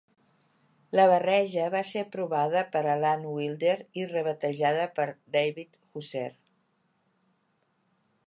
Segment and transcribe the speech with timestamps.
[0.99, 6.27] La barreja va ser aprovada per Alan Wilder i re-barrejada per David Husser.